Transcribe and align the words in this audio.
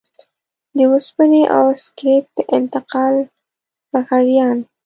د 0.77 0.79
وسپنې 0.93 1.43
او 1.57 1.65
سکريپ 1.83 2.23
د 2.37 2.39
انتقال 2.57 3.15
لغړيان. 3.93 4.57